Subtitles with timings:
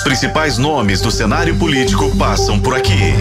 [0.00, 3.12] Os principais nomes do cenário político passam por aqui.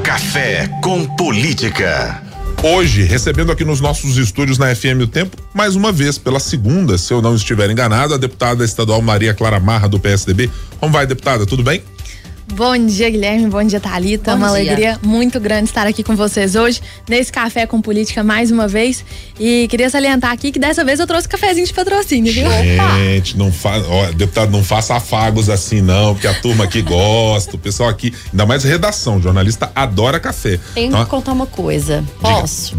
[0.00, 2.22] Café com Política.
[2.62, 6.96] Hoje, recebendo aqui nos nossos estúdios na FM O Tempo, mais uma vez, pela segunda,
[6.96, 10.48] se eu não estiver enganado, a deputada estadual Maria Clara Marra, do PSDB.
[10.78, 11.44] Como vai, deputada?
[11.44, 11.82] Tudo bem?
[12.52, 13.46] Bom dia, Guilherme.
[13.48, 14.32] Bom dia, Thalita.
[14.32, 14.56] Bom Uma dia.
[14.56, 19.04] alegria muito grande estar aqui com vocês hoje, nesse Café com Política mais uma vez.
[19.40, 22.46] E queria salientar aqui que dessa vez eu trouxe cafezinho de patrocínio, viu?
[22.50, 23.78] Gente, não fa...
[23.88, 28.12] ó, deputado, não faça afagos assim, não, porque a turma aqui gosta, o pessoal aqui,
[28.30, 30.60] ainda mais redação, jornalista adora café.
[30.74, 31.04] Tenho Tá?
[31.04, 32.00] que contar uma coisa.
[32.02, 32.20] Diga.
[32.20, 32.76] Posso?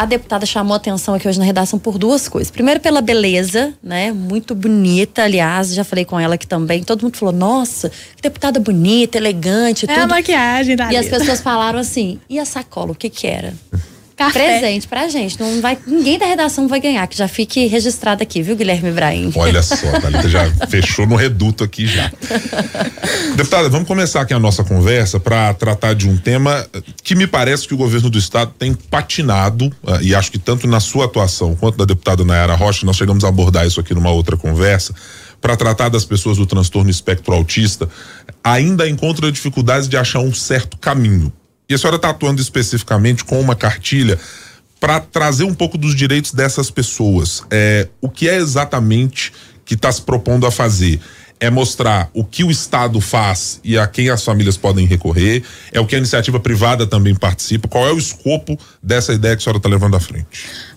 [0.00, 2.50] A deputada chamou atenção aqui hoje na redação por duas coisas.
[2.50, 4.10] Primeiro, pela beleza, né?
[4.12, 6.82] Muito bonita, aliás, já falei com ela aqui também.
[6.82, 10.08] Todo mundo falou: nossa, que deputada bonita, elegante, É a tudo.
[10.08, 11.00] maquiagem, E Thalita.
[11.00, 13.52] as pessoas falaram assim: e a sacola, o que que era?
[14.20, 14.58] Café.
[14.58, 15.40] Presente pra gente.
[15.40, 19.32] Não vai, ninguém da redação vai ganhar, que já fique registrado aqui, viu, Guilherme Ibrahim?
[19.34, 22.12] Olha só, a Thalita já fechou no reduto aqui já.
[23.34, 26.66] Deputada, vamos começar aqui a nossa conversa para tratar de um tema
[27.02, 30.66] que me parece que o governo do estado tem patinado, ah, e acho que tanto
[30.66, 34.10] na sua atuação quanto da deputada Nayara Rocha, nós chegamos a abordar isso aqui numa
[34.10, 34.94] outra conversa,
[35.40, 37.88] para tratar das pessoas do transtorno espectro autista,
[38.44, 41.32] ainda encontra dificuldades de achar um certo caminho.
[41.70, 44.18] E a senhora está atuando especificamente com uma cartilha
[44.80, 47.44] para trazer um pouco dos direitos dessas pessoas.
[47.48, 49.32] É, o que é exatamente
[49.64, 50.98] que está se propondo a fazer?
[51.38, 55.78] É mostrar o que o Estado faz e a quem as famílias podem recorrer, é
[55.78, 57.68] o que a iniciativa privada também participa.
[57.68, 60.26] Qual é o escopo dessa ideia que a senhora está levando à frente?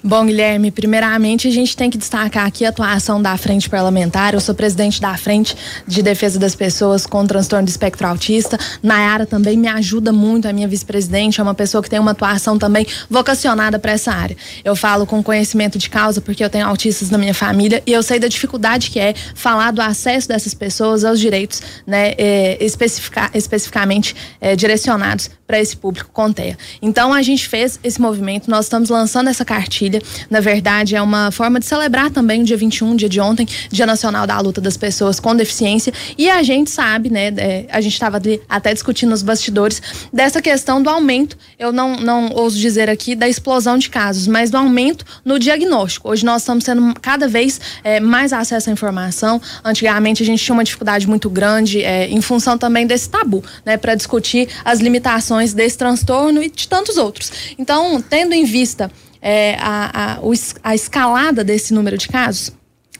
[0.05, 4.33] Bom, Guilherme, primeiramente a gente tem que destacar aqui a atuação da Frente Parlamentar.
[4.33, 5.55] Eu sou presidente da Frente
[5.87, 8.59] de Defesa das Pessoas com Transtorno do Espectro Autista.
[8.83, 12.59] Nayara também me ajuda muito, a minha vice-presidente é uma pessoa que tem uma atuação
[12.59, 14.35] também vocacionada para essa área.
[14.65, 18.03] Eu falo com conhecimento de causa porque eu tenho autistas na minha família e eu
[18.03, 23.31] sei da dificuldade que é falar do acesso dessas pessoas aos direitos, né, é, especifica-
[23.33, 26.57] especificamente é, direcionados para esse público com TEA.
[26.81, 29.92] Então a gente fez esse movimento, nós estamos lançando essa cartilha.
[30.29, 33.85] Na verdade, é uma forma de celebrar também o dia 21, dia de ontem, Dia
[33.85, 35.93] Nacional da Luta das Pessoas com Deficiência.
[36.17, 37.33] E a gente sabe, né?
[37.37, 39.81] é, a gente estava até discutindo nos bastidores
[40.11, 41.37] dessa questão do aumento.
[41.57, 46.09] Eu não, não ouso dizer aqui da explosão de casos, mas do aumento no diagnóstico.
[46.09, 49.41] Hoje nós estamos tendo cada vez é, mais acesso à informação.
[49.63, 53.77] Antigamente a gente tinha uma dificuldade muito grande é, em função também desse tabu, né?
[53.77, 57.31] Para discutir as limitações desse transtorno e de tantos outros.
[57.57, 58.91] Então, tendo em vista
[59.23, 60.19] é, a, a,
[60.61, 62.51] a escalada desse número de casos,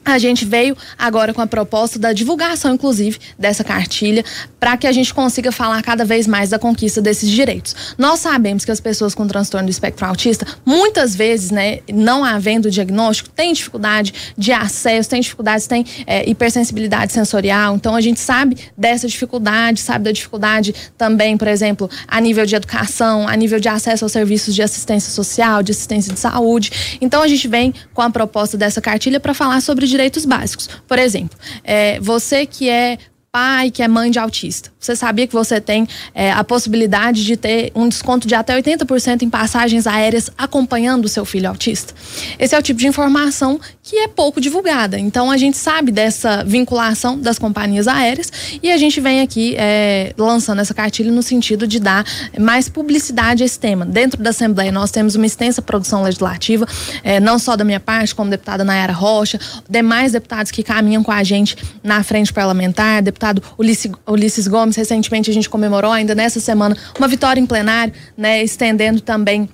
[0.04, 4.24] a gente veio agora com a proposta da divulgação, inclusive, dessa cartilha,
[4.60, 7.94] para que a gente consiga falar cada vez mais da conquista desses direitos.
[7.96, 12.70] Nós sabemos que as pessoas com transtorno do espectro autista, muitas vezes, né, não havendo
[12.70, 17.74] diagnóstico, têm dificuldade de acesso, têm dificuldades, têm é, hipersensibilidade sensorial.
[17.74, 22.54] Então, a gente sabe dessa dificuldade, sabe da dificuldade também, por exemplo, a nível de
[22.54, 26.98] educação, a nível de acesso aos serviços de assistência social, de assistência de saúde.
[27.00, 30.68] Então, a gente vem com a proposta dessa cartilha para falar sobre direitos básicos.
[30.88, 32.98] Por exemplo, é, você que é
[33.34, 34.70] pai que é mãe de autista.
[34.78, 39.22] Você sabia que você tem é, a possibilidade de ter um desconto de até 80%
[39.22, 41.92] em passagens aéreas acompanhando o seu filho autista?
[42.38, 45.00] Esse é o tipo de informação que é pouco divulgada.
[45.00, 48.30] Então a gente sabe dessa vinculação das companhias aéreas
[48.62, 52.06] e a gente vem aqui é, lançando essa cartilha no sentido de dar
[52.38, 53.84] mais publicidade a esse tema.
[53.84, 56.68] Dentro da Assembleia nós temos uma extensa produção legislativa,
[57.02, 61.10] é, não só da minha parte, como deputada Nayara Rocha, demais deputados que caminham com
[61.10, 63.42] a gente na frente parlamentar, deputado
[64.06, 69.00] Ulisses, Gomes, recentemente a gente comemorou ainda nessa semana uma vitória em plenário, né, estendendo
[69.00, 69.48] também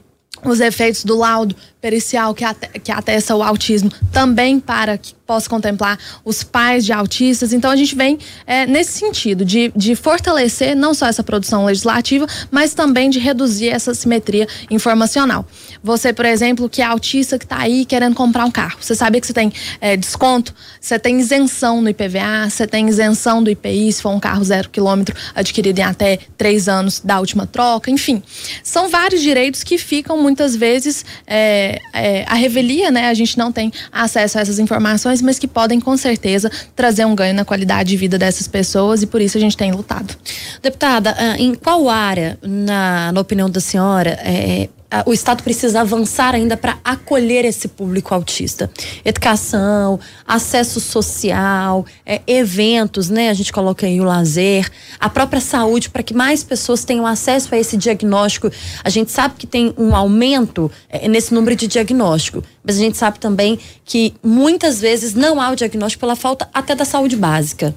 [0.45, 5.49] os efeitos do laudo pericial que, ate- que atesta o autismo também para que possa
[5.49, 7.53] contemplar os pais de autistas.
[7.53, 12.27] Então a gente vem é, nesse sentido de, de fortalecer não só essa produção legislativa,
[12.51, 15.47] mas também de reduzir essa simetria informacional.
[15.85, 19.21] Você, por exemplo, que é autista que está aí querendo comprar um carro, você sabia
[19.21, 23.93] que você tem é, desconto, você tem isenção no IPVA, você tem isenção do IPI
[23.93, 28.21] se for um carro zero quilômetro adquirido em até três anos da última troca, enfim.
[28.65, 33.09] São vários direitos que ficam muitas vezes é, é, a revelia, né?
[33.09, 37.15] A gente não tem acesso a essas informações, mas que podem com certeza trazer um
[37.15, 40.17] ganho na qualidade de vida dessas pessoas e por isso a gente tem lutado.
[40.63, 44.69] Deputada, ah, em qual área, na, na opinião da senhora, é,
[45.07, 48.71] o Estado precisa avançar ainda para acolher esse público autista?
[49.05, 53.31] Educação, acesso social, é, eventos, né?
[53.31, 57.55] A gente coloca aí o lazer, a própria saúde, para que mais pessoas tenham acesso
[57.55, 58.51] a esse diagnóstico.
[58.83, 62.97] A gente sabe que tem um aumento é, nesse número de diagnóstico, mas a gente
[62.97, 67.75] sabe também que muitas vezes não há o diagnóstico pela falta até da saúde básica.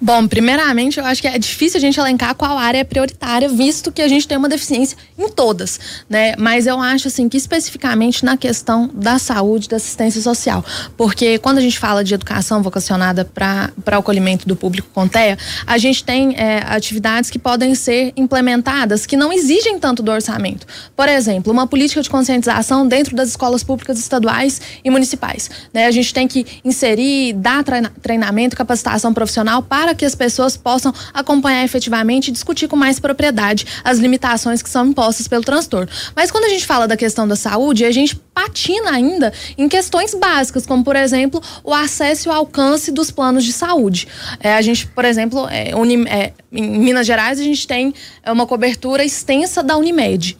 [0.00, 3.90] Bom, primeiramente, eu acho que é difícil a gente elencar qual área é prioritária, visto
[3.90, 6.34] que a gente tem uma deficiência em todas, né?
[6.36, 10.64] Mas eu acho assim que especificamente na questão da saúde, da assistência social,
[10.96, 15.38] porque quando a gente fala de educação vocacionada para o acolhimento do público com TEA,
[15.66, 20.66] a gente tem é, atividades que podem ser implementadas que não exigem tanto do orçamento.
[20.96, 25.86] Por exemplo, uma política de conscientização dentro das escolas públicas estaduais e municipais, né?
[25.86, 27.64] A gente tem que inserir, dar
[28.02, 33.66] treinamento, capacitação profissional para que as pessoas possam acompanhar efetivamente e discutir com mais propriedade
[33.84, 35.88] as limitações que são impostas pelo transtorno.
[36.14, 40.14] Mas quando a gente fala da questão da saúde, a gente patina ainda em questões
[40.14, 44.08] básicas, como por exemplo o acesso e o alcance dos planos de saúde.
[44.40, 45.70] É, a gente, por exemplo, é,
[46.08, 50.36] é, em Minas Gerais a gente tem é, uma cobertura extensa da Unimed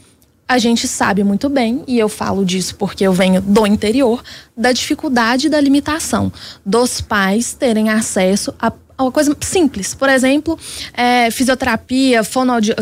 [0.52, 4.22] a gente sabe muito bem, e eu falo disso porque eu venho do interior,
[4.54, 6.30] da dificuldade da limitação
[6.64, 8.70] dos pais terem acesso a
[9.02, 9.94] uma coisa simples.
[9.94, 10.58] Por exemplo,
[10.94, 12.22] é, fisioterapia,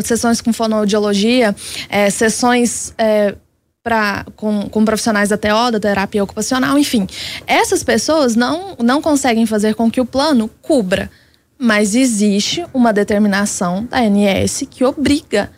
[0.03, 1.55] sessões com fonoaudiologia,
[1.89, 2.93] é, sessões.
[2.97, 3.35] É,
[3.83, 7.07] Pra, com, com profissionais da TO, da terapia ocupacional, enfim.
[7.47, 11.09] Essas pessoas não, não conseguem fazer com que o plano cubra,
[11.57, 15.49] mas existe uma determinação da ANS que obriga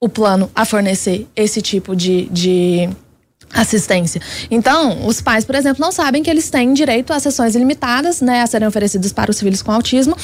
[0.00, 2.88] o plano a fornecer esse tipo de, de
[3.52, 4.20] assistência.
[4.50, 8.42] Então, os pais, por exemplo, não sabem que eles têm direito a sessões ilimitadas, né,
[8.42, 10.16] a serem oferecidas para os filhos com autismo,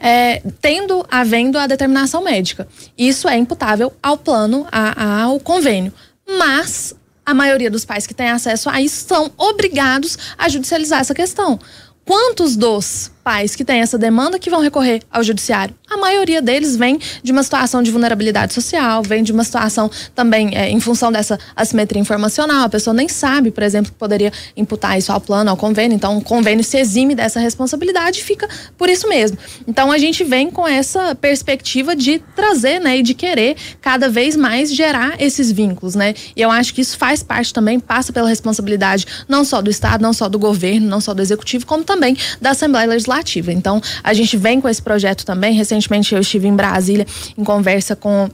[0.00, 2.68] é, tendo, havendo a determinação médica.
[2.96, 5.92] Isso é imputável ao plano, a, ao convênio.
[6.38, 6.94] Mas
[7.24, 11.58] a maioria dos pais que têm acesso a isso são obrigados a judicializar essa questão.
[12.04, 15.74] Quantos dos pais que têm essa demanda que vão recorrer ao judiciário?
[15.90, 20.54] A maioria deles vem de uma situação de vulnerabilidade social, vem de uma situação também
[20.54, 22.64] é, em função dessa assimetria informacional.
[22.64, 25.94] A pessoa nem sabe, por exemplo, que poderia imputar isso ao plano, ao convênio.
[25.94, 29.38] Então, o convênio se exime dessa responsabilidade e fica por isso mesmo.
[29.66, 34.36] Então, a gente vem com essa perspectiva de trazer, né, e de querer cada vez
[34.36, 36.14] mais gerar esses vínculos, né?
[36.36, 40.02] E eu acho que isso faz parte também, passa pela responsabilidade não só do Estado,
[40.02, 43.13] não só do governo, não só do Executivo, como também da Assembleia Legislativa.
[43.52, 45.54] Então, a gente vem com esse projeto também.
[45.54, 47.06] Recentemente, eu estive em Brasília
[47.36, 48.28] em conversa com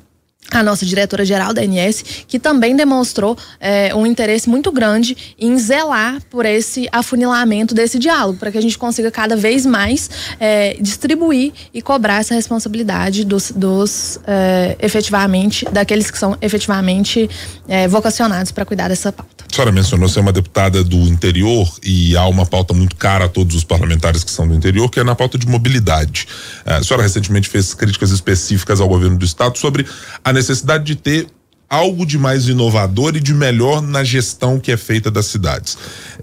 [0.51, 6.21] a nossa diretora-geral da ANS, que também demonstrou é, um interesse muito grande em zelar
[6.29, 10.11] por esse afunilamento desse diálogo, para que a gente consiga cada vez mais
[10.41, 17.29] é, distribuir e cobrar essa responsabilidade dos, dos é, efetivamente, daqueles que são efetivamente
[17.89, 19.45] vocacionados para cuidar dessa pauta.
[19.51, 23.29] A senhora mencionou ser uma deputada do interior e há uma pauta muito cara a
[23.29, 26.27] todos os parlamentares que são do interior, que é na pauta de mobilidade.
[26.65, 29.87] A senhora recentemente fez críticas específicas ao governo do estado sobre
[30.25, 31.27] a necessidade de ter
[31.71, 35.79] algo de mais inovador e de melhor na gestão que é feita das cidades.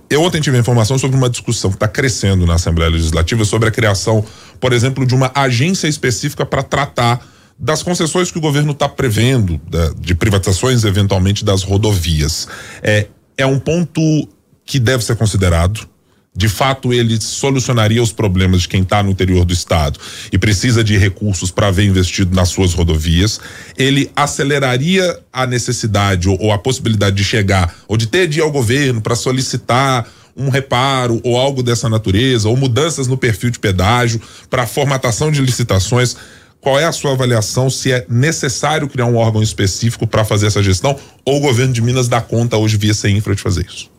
[0.10, 3.72] Eu ontem tive informação sobre uma discussão que está crescendo na Assembleia Legislativa sobre a
[3.72, 4.26] criação,
[4.60, 7.26] por exemplo, de uma agência específica para tratar
[7.58, 9.60] das concessões que o governo está prevendo,
[10.00, 12.48] de privatizações eventualmente das rodovias.
[12.84, 13.08] É,
[13.38, 14.02] é um ponto
[14.66, 15.88] que deve ser considerado.
[16.38, 20.00] De fato, ele solucionaria os problemas de quem está no interior do estado
[20.32, 23.42] e precisa de recursos para ver investido nas suas rodovias.
[23.76, 28.44] Ele aceleraria a necessidade ou, ou a possibilidade de chegar ou de ter de ir
[28.44, 30.08] ao governo para solicitar
[30.38, 35.42] um reparo ou algo dessa natureza, ou mudanças no perfil de pedágio para formatação de
[35.42, 36.16] licitações.
[36.62, 40.62] Qual é a sua avaliação se é necessário criar um órgão específico para fazer essa
[40.62, 43.90] gestão ou o governo de Minas dá conta hoje via sem infra de fazer isso?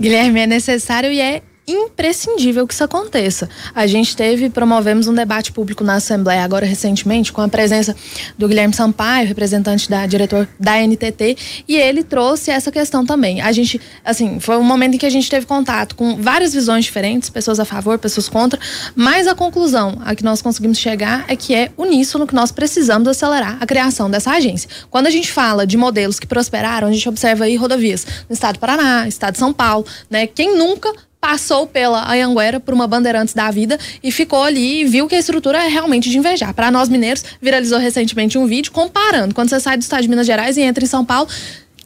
[0.00, 3.48] Guilherme, é necessário e é imprescindível que isso aconteça.
[3.74, 7.94] A gente teve, promovemos um debate público na Assembleia agora recentemente com a presença
[8.36, 13.40] do Guilherme Sampaio, representante da diretor da NTT, e ele trouxe essa questão também.
[13.40, 16.84] A gente, assim, foi um momento em que a gente teve contato com várias visões
[16.84, 18.58] diferentes, pessoas a favor, pessoas contra,
[18.94, 23.08] mas a conclusão a que nós conseguimos chegar é que é uníssono que nós precisamos
[23.08, 24.68] acelerar a criação dessa agência.
[24.90, 28.54] Quando a gente fala de modelos que prosperaram, a gente observa aí rodovias no estado
[28.54, 30.26] do Paraná, estado de São Paulo, né?
[30.26, 35.06] Quem nunca passou pela Anhanguera por uma Bandeirantes da vida e ficou ali e viu
[35.06, 36.54] que a estrutura é realmente de invejar.
[36.54, 40.26] Para nós mineiros, viralizou recentemente um vídeo comparando quando você sai do estado de Minas
[40.26, 41.28] Gerais e entra em São Paulo.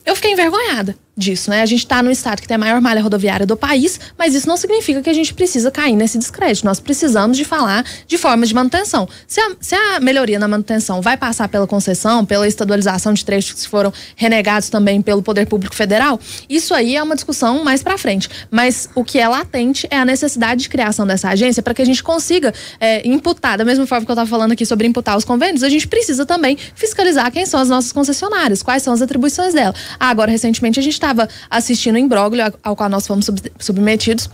[0.07, 1.63] Eu fiquei envergonhada disso, né?
[1.63, 4.49] A gente está no estado que tem a maior malha rodoviária do país, mas isso
[4.49, 6.67] não significa que a gente precisa cair nesse descrédito.
[6.67, 9.09] Nós precisamos de falar de formas de manutenção.
[9.27, 13.63] Se a, se a melhoria na manutenção vai passar pela concessão, pela estadualização de trechos
[13.63, 16.19] que foram renegados também pelo Poder Público Federal,
[16.49, 18.29] isso aí é uma discussão mais para frente.
[18.51, 21.87] Mas o que é latente é a necessidade de criação dessa agência para que a
[21.87, 25.25] gente consiga é, imputar, da mesma forma que eu estava falando aqui sobre imputar os
[25.25, 29.55] convênios, a gente precisa também fiscalizar quem são as nossas concessionárias, quais são as atribuições
[29.55, 29.75] dela.
[29.99, 34.31] Ah, agora, recentemente, a gente estava assistindo o imbróglio ao qual nós fomos submetidos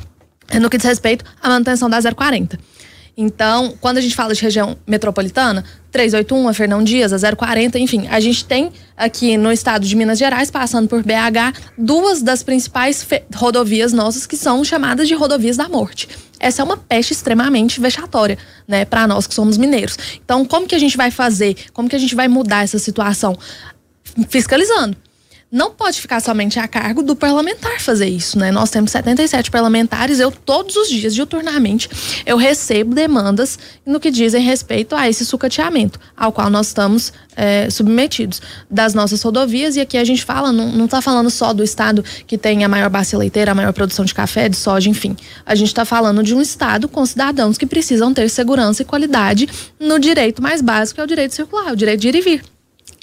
[0.60, 2.58] no que diz respeito à manutenção da 040.
[3.16, 8.06] Então, quando a gente fala de região metropolitana, 381, a Fernão Dias, a 040, enfim,
[8.08, 13.06] a gente tem aqui no estado de Minas Gerais, passando por BH, duas das principais
[13.34, 16.08] rodovias nossas que são chamadas de rodovias da morte.
[16.38, 19.98] Essa é uma peste extremamente vexatória, né, para nós que somos mineiros.
[20.24, 21.56] Então, como que a gente vai fazer?
[21.74, 23.36] Como que a gente vai mudar essa situação?
[24.28, 24.96] Fiscalizando
[25.50, 28.52] não pode ficar somente a cargo do parlamentar fazer isso, né?
[28.52, 31.90] Nós temos 77 parlamentares, eu todos os dias, diuturnamente,
[32.25, 37.69] eu recebo demandas no que dizem respeito a esse sucateamento, ao qual nós estamos é,
[37.69, 38.40] submetidos
[38.71, 42.38] das nossas rodovias, e aqui a gente fala, não está falando só do estado que
[42.38, 45.16] tem a maior bacia leiteira, a maior produção de café, de soja, enfim.
[45.45, 49.49] A gente está falando de um estado com cidadãos que precisam ter segurança e qualidade
[49.80, 52.50] no direito mais básico, que é o direito circular, o direito de ir e vir.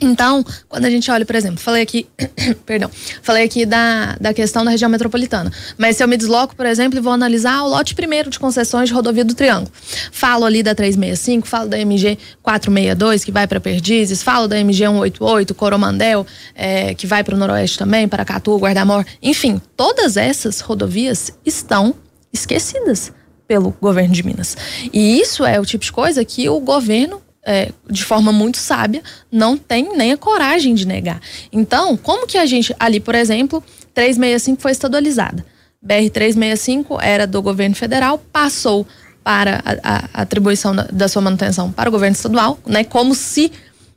[0.01, 2.07] Então, quando a gente olha, por exemplo, falei aqui,
[2.65, 2.89] perdão,
[3.21, 5.51] falei aqui da, da questão da região metropolitana.
[5.77, 8.89] Mas se eu me desloco, por exemplo, e vou analisar o lote primeiro de concessões
[8.89, 9.71] de rodovia do Triângulo.
[10.11, 14.85] Falo ali da 365, falo da MG 462, que vai para Perdizes, falo da MG
[14.85, 19.03] 188, Coromandel, é, que vai para o Noroeste também, para Catu, Guardamor.
[19.21, 21.95] Enfim, todas essas rodovias estão
[22.31, 23.11] esquecidas
[23.47, 24.55] pelo governo de Minas.
[24.93, 29.01] E isso é o tipo de coisa que o governo é, de forma muito sábia,
[29.31, 31.21] não tem nem a coragem de negar.
[31.49, 33.63] Então, como que a gente, ali, por exemplo,
[33.93, 35.45] 365 foi estadualizada.
[35.83, 38.85] BR-365 era do governo federal, passou
[39.23, 42.83] para a, a atribuição da, da, sua manutenção para o governo estadual, né?
[42.83, 43.49] Como se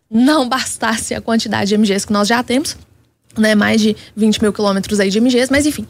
[0.09, 2.77] não bastasse a quantidade de MGs que nós já temos,
[3.37, 3.57] né?
[3.57, 5.85] Mais de 20 mil quilômetros aí de MGs, mas enfim.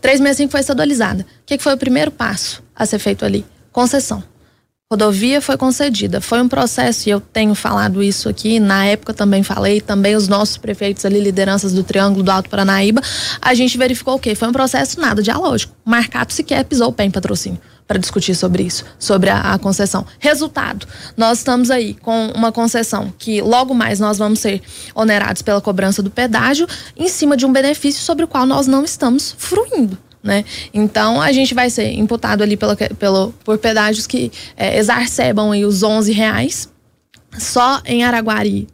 [0.00, 1.22] 365 foi estadualizada.
[1.22, 3.44] O que, que foi o primeiro passo a ser feito ali?
[3.70, 4.31] Concessão
[4.92, 6.20] rodovia foi concedida.
[6.20, 10.28] Foi um processo, e eu tenho falado isso aqui, na época também falei, também os
[10.28, 13.00] nossos prefeitos ali, lideranças do Triângulo do Alto Paranaíba,
[13.40, 14.34] a gente verificou o quê?
[14.34, 15.74] Foi um processo nada dialógico.
[15.84, 17.58] O Marcato sequer pisou o pé em patrocínio
[17.88, 20.04] para discutir sobre isso, sobre a, a, concessão.
[20.18, 24.60] Resultado, nós estamos aí com uma concessão que logo mais nós vamos ser
[24.94, 28.84] onerados pela cobrança do pedágio em cima de um benefício sobre o qual nós não
[28.84, 30.44] estamos fruindo né?
[30.72, 35.82] Então a gente vai ser imputado ali pelo, por pedágios que é, exacerbam aí os
[35.82, 36.68] 11 reais.
[37.38, 38.68] Só em Araguari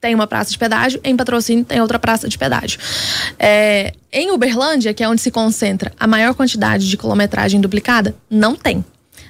[0.00, 2.78] tem uma praça de pedágio, em Patrocínio tem outra praça de pedágio.
[3.38, 8.54] É, em Uberlândia, que é onde se concentra a maior quantidade de quilometragem duplicada, não
[8.54, 8.84] tem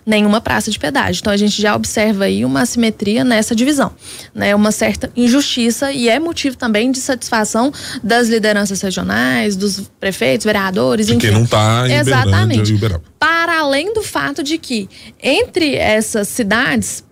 [0.06, 1.20] nenhuma praça de pedágio.
[1.20, 3.92] Então a gente já observa aí uma assimetria nessa divisão,
[4.34, 4.54] né?
[4.54, 11.06] Uma certa injustiça e é motivo também de satisfação das lideranças regionais, dos prefeitos, vereadores,
[11.06, 11.28] de enfim.
[11.28, 12.74] Quem não está em Exatamente.
[13.18, 14.88] Para além do fato de que
[15.22, 17.04] entre essas cidades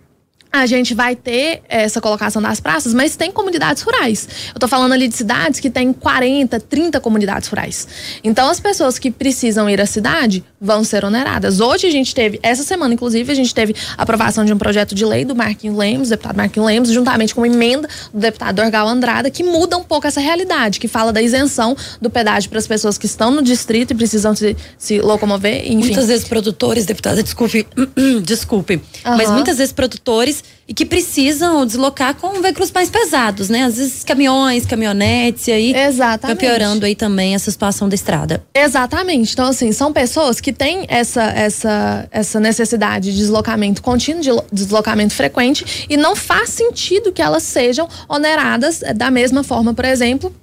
[0.53, 4.29] a gente vai ter essa colocação das praças, mas tem comunidades rurais.
[4.55, 7.89] Eu tô falando ali de cidades que tem 40, 30 comunidades rurais.
[8.23, 11.59] Então as pessoas que precisam ir à cidade vão ser oneradas.
[11.59, 14.95] Hoje a gente teve, essa semana inclusive, a gente teve a aprovação de um projeto
[14.95, 18.87] de lei do Marquinhos Lemos, deputado Marquinhos Lemos, juntamente com uma emenda do deputado Orgal
[18.87, 22.67] Andrada, que muda um pouco essa realidade, que fala da isenção do pedágio para as
[22.67, 25.89] pessoas que estão no distrito e precisam se, se locomover, enfim.
[25.89, 27.67] Muitas vezes produtores, deputada, desculpe,
[28.23, 29.17] desculpe, uhum.
[29.17, 33.65] mas muitas vezes produtores e que precisam deslocar com veículos mais pesados, né?
[33.65, 36.39] Às vezes caminhões, caminhonetes, e aí Exatamente.
[36.39, 38.43] Tá piorando aí também essa situação da estrada.
[38.55, 39.33] Exatamente.
[39.33, 45.15] Então, assim, são pessoas que têm essa, essa, essa necessidade de deslocamento contínuo, de deslocamento
[45.15, 50.35] frequente, e não faz sentido que elas sejam oneradas eh, da mesma forma, por exemplo,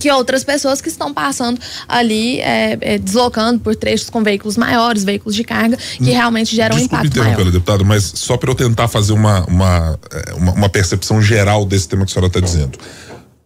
[0.00, 5.04] que outras pessoas que estão passando ali, é, é, deslocando por trechos com veículos maiores,
[5.04, 7.44] veículos de carga, que hum, realmente geram um impacto maior.
[7.50, 11.88] deputado, mas só para eu tentar fazer uma, uma, é, uma, uma, percepção geral desse
[11.88, 12.78] tema que a senhora está dizendo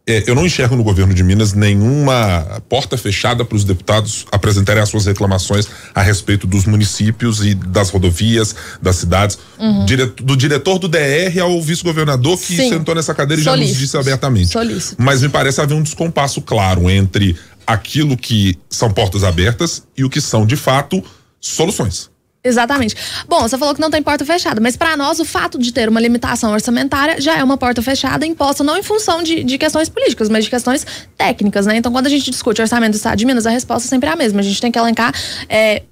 [0.04, 4.82] é, eu não enxergo no governo de Minas nenhuma porta fechada para os deputados apresentarem
[4.82, 9.38] as suas reclamações a respeito dos municípios e das rodovias, das cidades.
[9.58, 9.86] Uhum.
[10.16, 12.68] do diretor do DR ao vice-governador que Sim.
[12.68, 14.48] sentou nessa cadeira e já nos disse abertamente.
[14.48, 15.00] Solícito.
[15.00, 20.10] Mas me parece haver um descompasso claro entre aquilo que são portas abertas e o
[20.10, 21.02] que são, de fato,
[21.40, 22.11] soluções.
[22.44, 22.96] Exatamente.
[23.28, 25.88] Bom, você falou que não tem porta fechada, mas para nós o fato de ter
[25.88, 29.88] uma limitação orçamentária já é uma porta fechada imposta não em função de, de questões
[29.88, 30.84] políticas, mas de questões
[31.16, 31.76] técnicas, né?
[31.76, 34.16] Então, quando a gente discute orçamento do Estado de Minas, a resposta sempre é a
[34.16, 34.40] mesma.
[34.40, 35.14] A gente tem que elencar
[35.48, 35.84] é,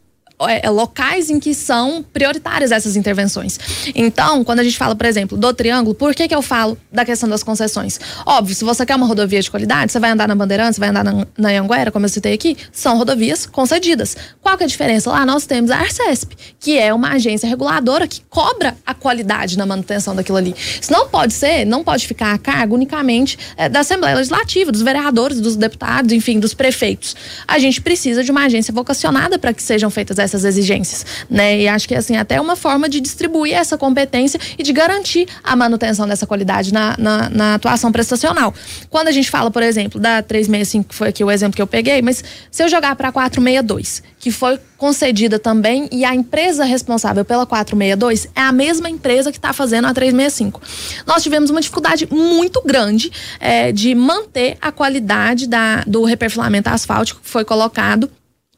[0.48, 3.58] é, é, locais em que são prioritárias essas intervenções.
[3.94, 7.04] Então, quando a gente fala, por exemplo, do triângulo, por que, que eu falo da
[7.04, 8.00] questão das concessões?
[8.24, 11.04] Óbvio, se você quer uma rodovia de qualidade, você vai andar na Bandeirantes, vai andar
[11.04, 14.16] na, na Anguera, como eu citei aqui, são rodovias concedidas.
[14.40, 15.10] Qual que é a diferença?
[15.10, 19.66] Lá nós temos a Arcesp, que é uma agência reguladora que cobra a qualidade na
[19.66, 20.54] manutenção daquilo ali.
[20.80, 24.82] Isso não pode ser, não pode ficar a cargo unicamente é, da Assembleia Legislativa, dos
[24.82, 27.14] vereadores, dos deputados, enfim, dos prefeitos.
[27.46, 31.60] A gente precisa de uma agência vocacionada para que sejam feitas essas essas exigências, né?
[31.60, 35.56] E acho que assim até uma forma de distribuir essa competência e de garantir a
[35.56, 38.54] manutenção dessa qualidade na, na, na atuação prestacional.
[38.88, 41.66] Quando a gente fala, por exemplo, da 365, que foi aqui o exemplo que eu
[41.66, 47.24] peguei, mas se eu jogar para 462, que foi concedida também e a empresa responsável
[47.24, 50.60] pela 462 é a mesma empresa que está fazendo a 365.
[51.06, 57.20] Nós tivemos uma dificuldade muito grande é, de manter a qualidade da, do reperfilamento asfáltico
[57.20, 58.10] que foi colocado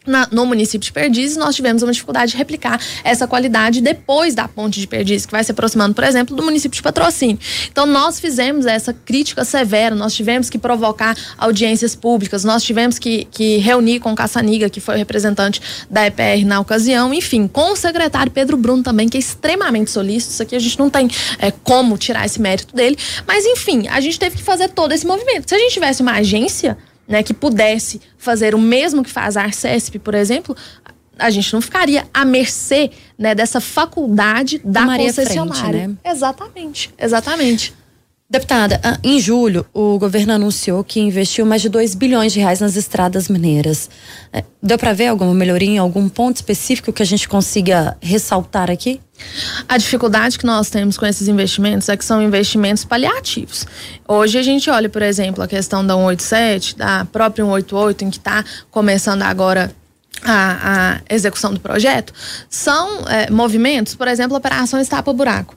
[0.07, 4.49] na, no município de Perdizes, nós tivemos uma dificuldade de replicar essa qualidade depois da
[4.49, 7.39] ponte de Perdizes, que vai se aproximando, por exemplo, do município de Patrocínio.
[7.71, 13.27] Então, nós fizemos essa crítica severa, nós tivemos que provocar audiências públicas, nós tivemos que,
[13.31, 17.73] que reunir com o Caçaniga, que foi o representante da EPR na ocasião, enfim, com
[17.73, 20.33] o secretário Pedro Bruno também, que é extremamente solícito.
[20.33, 24.01] Isso aqui a gente não tem é, como tirar esse mérito dele, mas enfim, a
[24.01, 25.49] gente teve que fazer todo esse movimento.
[25.49, 29.43] Se a gente tivesse uma agência né, que pudesse fazer o mesmo que faz a
[29.43, 30.57] Arcesp, por exemplo,
[31.19, 35.81] a gente não ficaria à mercê né, dessa faculdade da Maria concessionária.
[35.81, 36.11] Frente, né?
[36.11, 37.75] Exatamente, exatamente.
[38.33, 42.61] Deputada, ah, em julho, o governo anunciou que investiu mais de 2 bilhões de reais
[42.61, 43.91] nas estradas mineiras.
[44.33, 48.71] É, deu para ver alguma melhoria em algum ponto específico que a gente consiga ressaltar
[48.71, 49.03] aqui?
[49.69, 53.67] A dificuldade que nós temos com esses investimentos é que são investimentos paliativos.
[54.09, 58.17] Hoje a gente olha, por exemplo, a questão da 187, da própria 188, em que
[58.17, 59.71] está começando agora
[60.25, 62.15] a, a, execução do projeto,
[62.49, 65.55] são é, movimentos, por exemplo, operações tapa-buraco.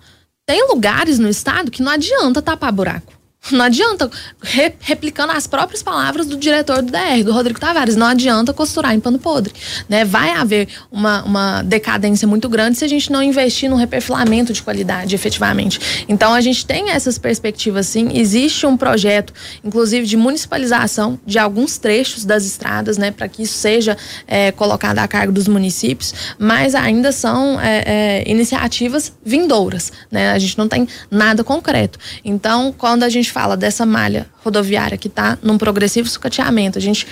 [0.48, 3.15] Tem lugares no estado que não adianta tapar buraco.
[3.52, 4.10] Não adianta,
[4.42, 8.94] re, replicando as próprias palavras do diretor do DR, do Rodrigo Tavares, não adianta costurar
[8.94, 9.54] em pano podre.
[9.88, 10.04] Né?
[10.04, 14.64] Vai haver uma, uma decadência muito grande se a gente não investir no reperfilamento de
[14.64, 16.06] qualidade, efetivamente.
[16.08, 18.18] Então, a gente tem essas perspectivas, sim.
[18.18, 19.32] Existe um projeto,
[19.64, 23.96] inclusive, de municipalização de alguns trechos das estradas, né, para que isso seja
[24.28, 29.92] é, colocado a cargo dos municípios, mas ainda são é, é, iniciativas vindouras.
[30.10, 30.32] Né?
[30.32, 32.00] A gente não tem nada concreto.
[32.24, 37.06] Então, quando a gente fala dessa malha rodoviária que está num progressivo sucateamento, a gente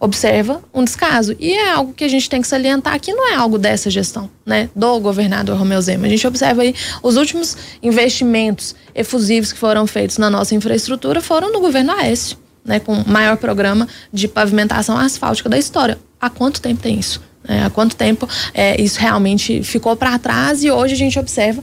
[0.00, 1.36] observa um descaso.
[1.38, 4.30] E é algo que a gente tem que salientar que não é algo dessa gestão,
[4.44, 6.06] né, do governador Romeu Zema.
[6.06, 11.52] A gente observa aí os últimos investimentos efusivos que foram feitos na nossa infraestrutura foram
[11.52, 15.98] no governo Aécio, né, com o maior programa de pavimentação asfáltica da história.
[16.18, 17.20] Há quanto tempo tem isso?
[17.46, 21.62] É, há quanto tempo é, isso realmente ficou para trás e hoje a gente observa.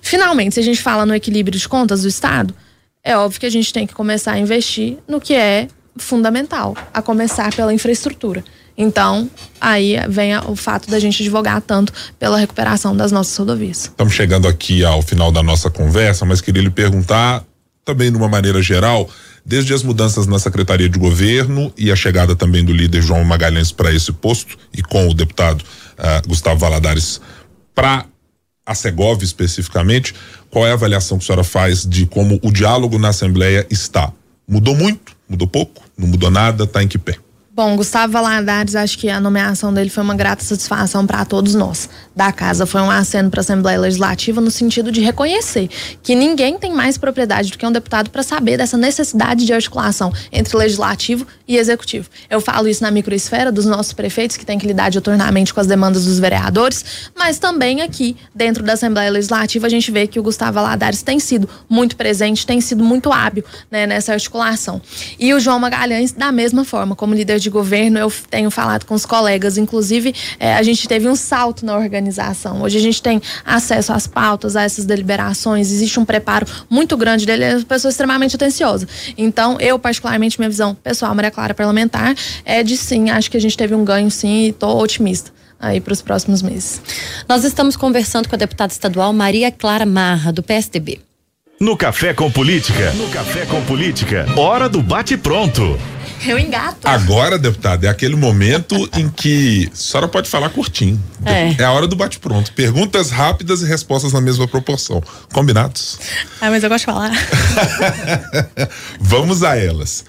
[0.00, 2.54] Finalmente, se a gente fala no equilíbrio de contas do Estado,
[3.04, 7.02] é óbvio que a gente tem que começar a investir no que é fundamental, a
[7.02, 8.44] começar pela infraestrutura.
[8.76, 9.28] Então,
[9.60, 13.84] aí vem o fato da gente advogar tanto pela recuperação das nossas rodovias.
[13.84, 17.44] Estamos chegando aqui ao final da nossa conversa, mas queria lhe perguntar,
[17.84, 19.10] também de uma maneira geral,
[19.44, 23.72] desde as mudanças na Secretaria de Governo e a chegada também do líder João Magalhães
[23.72, 27.20] para esse posto e com o deputado uh, Gustavo Valadares
[27.74, 28.06] para
[28.64, 30.14] a Segov especificamente,
[30.50, 34.12] qual é a avaliação que a senhora faz de como o diálogo na Assembleia está?
[34.46, 35.16] Mudou muito?
[35.28, 35.82] Mudou pouco?
[35.96, 36.64] Não mudou nada?
[36.64, 37.16] Está em que pé?
[37.54, 41.86] Bom, Gustavo Valadares, acho que a nomeação dele foi uma grata satisfação para todos nós
[42.16, 42.64] da casa.
[42.64, 45.68] Foi um aceno para a Assembleia Legislativa no sentido de reconhecer
[46.02, 50.10] que ninguém tem mais propriedade do que um deputado para saber dessa necessidade de articulação
[50.32, 52.08] entre legislativo e executivo.
[52.30, 55.66] Eu falo isso na microesfera dos nossos prefeitos que têm que lidar dioturnamente com as
[55.66, 60.22] demandas dos vereadores, mas também aqui dentro da Assembleia Legislativa a gente vê que o
[60.22, 64.80] Gustavo Valadares tem sido muito presente, tem sido muito hábil né, nessa articulação.
[65.18, 68.94] E o João Magalhães da mesma forma, como líder de governo, eu tenho falado com
[68.94, 72.62] os colegas, inclusive é, a gente teve um salto na organização.
[72.62, 77.26] Hoje a gente tem acesso às pautas, a essas deliberações, existe um preparo muito grande
[77.26, 78.86] dele, é uma pessoa extremamente atenciosa.
[79.16, 83.40] Então, eu, particularmente, minha visão pessoal, Maria Clara Parlamentar, é de sim, acho que a
[83.40, 85.30] gente teve um ganho sim e estou otimista
[85.62, 86.82] aí para os próximos meses.
[87.28, 91.00] Nós estamos conversando com a deputada estadual Maria Clara Marra, do PSDB.
[91.60, 92.90] No Café com Política.
[92.94, 94.26] No Café com Política.
[94.36, 95.78] Hora do bate-pronto.
[96.24, 96.86] Eu engato.
[96.86, 101.02] Agora, deputada, é aquele momento em que a senhora pode falar curtinho.
[101.24, 102.52] É, é a hora do bate-pronto.
[102.52, 105.02] Perguntas rápidas e respostas na mesma proporção.
[105.32, 105.98] Combinados?
[106.40, 107.10] Ah, mas eu gosto de falar.
[109.00, 110.04] Vamos a elas.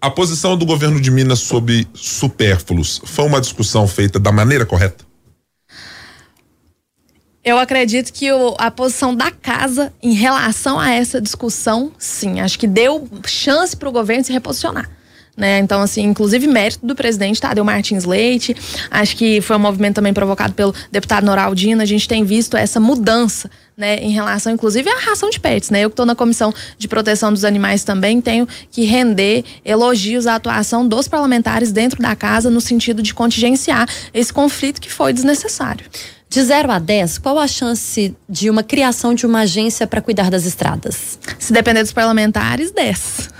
[0.00, 5.04] A posição do governo de Minas sobre supérfluos foi uma discussão feita da maneira correta?
[7.44, 12.58] Eu acredito que o, a posição da casa em relação a essa discussão, sim, acho
[12.58, 14.88] que deu chance para o governo se reposicionar
[15.40, 15.58] né?
[15.58, 18.54] Então, assim, inclusive mérito do presidente Tadeu Martins Leite,
[18.90, 22.78] acho que foi um movimento também provocado pelo deputado Noraldino, a gente tem visto essa
[22.78, 25.80] mudança né, em relação, inclusive, à ração de pets, né?
[25.80, 30.34] Eu que estou na comissão de proteção dos animais também tenho que render elogios à
[30.34, 35.86] atuação dos parlamentares dentro da casa no sentido de contingenciar esse conflito que foi desnecessário.
[36.28, 40.30] De 0 a 10, qual a chance de uma criação de uma agência para cuidar
[40.30, 41.18] das estradas?
[41.38, 43.39] Se depender dos parlamentares, 10.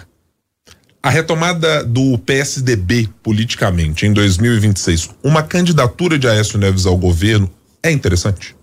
[1.02, 7.50] A retomada do PSDB politicamente em 2026, uma candidatura de Aécio Neves ao governo
[7.82, 8.54] é interessante?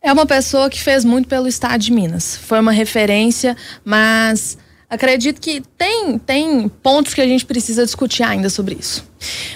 [0.00, 2.36] É uma pessoa que fez muito pelo estado de Minas.
[2.36, 4.56] Foi uma referência, mas
[4.88, 9.04] acredito que tem, tem pontos que a gente precisa discutir ainda sobre isso.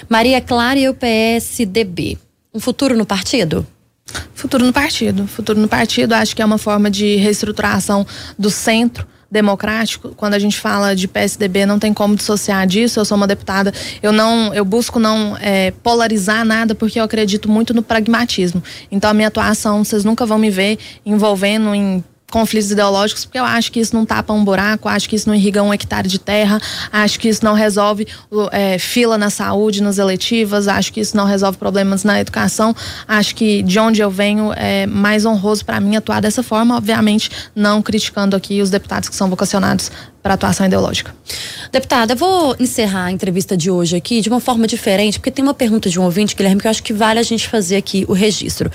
[0.09, 2.17] Maria Clara e o PSDB.
[2.53, 3.65] Um futuro no partido?
[4.33, 5.25] Futuro no partido.
[5.25, 8.05] Futuro no partido, acho que é uma forma de reestruturação
[8.37, 12.99] do centro democrático, quando a gente fala de PSDB, não tem como dissociar disso.
[12.99, 17.51] Eu sou uma deputada, eu não, eu busco não é, polarizar nada porque eu acredito
[17.51, 18.63] muito no pragmatismo.
[18.89, 23.45] Então a minha atuação, vocês nunca vão me ver envolvendo em conflitos ideológicos, porque eu
[23.45, 26.19] acho que isso não tapa um buraco, acho que isso não irriga um hectare de
[26.19, 26.59] terra,
[26.91, 28.07] acho que isso não resolve
[28.51, 32.75] é, fila na saúde, nas eletivas, acho que isso não resolve problemas na educação,
[33.07, 37.29] acho que de onde eu venho é mais honroso para mim atuar dessa forma, obviamente
[37.55, 39.91] não criticando aqui os deputados que são vocacionados
[40.25, 41.15] para atuação ideológica.
[41.71, 45.43] Deputada, eu vou encerrar a entrevista de hoje aqui de uma forma diferente, porque tem
[45.43, 48.05] uma pergunta de um ouvinte, Guilherme, que eu acho que vale a gente fazer aqui
[48.07, 48.71] o registro.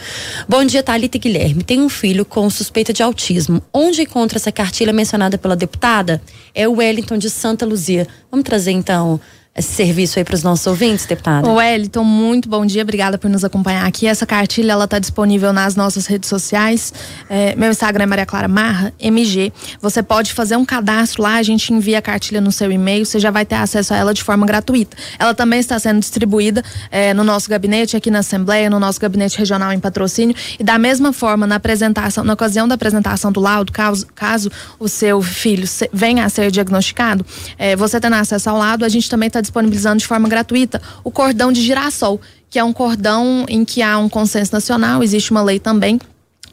[0.49, 1.65] Bom dia, Thalita e Guilherme.
[1.65, 3.61] Tem um filho com suspeita de autismo.
[3.73, 6.23] Onde encontra essa cartilha mencionada pela deputada?
[6.55, 8.07] É o Wellington de Santa Luzia.
[8.31, 9.21] Vamos trazer então
[9.53, 11.49] esse serviço aí para os nossos ouvintes, deputada?
[11.49, 14.07] Wellington, muito bom dia, obrigada por nos acompanhar aqui.
[14.07, 16.93] Essa cartilha ela está disponível nas nossas redes sociais.
[17.29, 19.53] É, meu Instagram é Maria Clara Marra, MG.
[19.81, 23.19] Você pode fazer um cadastro lá, a gente envia a cartilha no seu e-mail, você
[23.19, 24.97] já vai ter acesso a ela de forma gratuita.
[25.19, 29.37] Ela também está sendo distribuída é, no nosso gabinete aqui na Assembleia, no nosso gabinete
[29.37, 30.35] regional em patrocínio.
[30.61, 34.89] E da mesma forma, na apresentação, na ocasião da apresentação do laudo, caso, caso o
[34.89, 37.27] seu filho venha a ser diagnosticado,
[37.59, 41.11] é, você tendo acesso ao laudo, a gente também está disponibilizando de forma gratuita o
[41.11, 45.43] cordão de girassol, que é um cordão em que há um consenso nacional, existe uma
[45.43, 45.99] lei também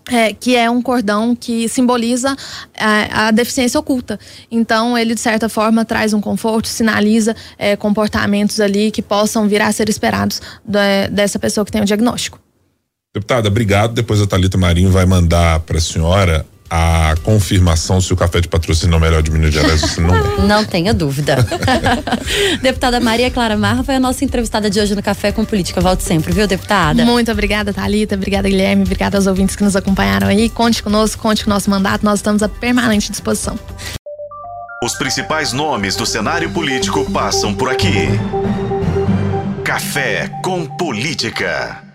[0.09, 2.35] é, que é um cordão que simboliza
[2.73, 4.19] é, a deficiência oculta.
[4.49, 9.61] Então, ele, de certa forma, traz um conforto, sinaliza é, comportamentos ali que possam vir
[9.61, 12.39] a ser esperados de, dessa pessoa que tem o diagnóstico.
[13.13, 13.93] Deputada, obrigado.
[13.93, 18.47] Depois a Talita Marinho vai mandar para a senhora a confirmação se o café de
[18.47, 20.41] patrocínio é o melhor de Minas Gerais ou se não é.
[20.41, 21.37] Não tenha dúvida.
[22.61, 25.79] deputada Maria Clara Marra foi a nossa entrevistada de hoje no Café com Política.
[25.79, 27.05] Volte sempre, viu, deputada?
[27.05, 28.15] Muito obrigada, Thalita.
[28.15, 28.83] Obrigada, Guilherme.
[28.83, 30.49] Obrigada aos ouvintes que nos acompanharam aí.
[30.49, 32.03] Conte conosco, conte com o nosso mandato.
[32.03, 33.57] Nós estamos à permanente disposição.
[34.83, 38.07] Os principais nomes do cenário político passam por aqui.
[39.63, 41.86] Café com Política.